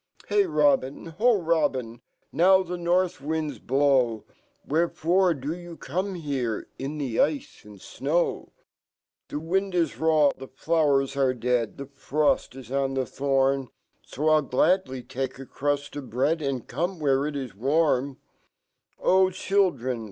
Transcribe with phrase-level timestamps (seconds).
[0.29, 1.05] Hey, Robin!
[1.19, 2.01] ho, Robin!
[2.31, 4.25] NOW fhe north wind j blow;
[4.67, 8.49] \Vherefore do you come here In fho ice and jnow?""
[9.29, 13.69] The wind ij raw, fhe flowers are dead The fpofl 15 on fhe fhopn,
[14.17, 18.17] il gladly take a crust f bread, And come who re it is warm"
[18.99, 19.99] Oh, Children!